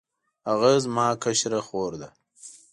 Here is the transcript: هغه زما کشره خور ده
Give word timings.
هغه 0.47 0.71
زما 0.83 1.07
کشره 1.23 1.59
خور 1.67 1.91
ده 2.01 2.09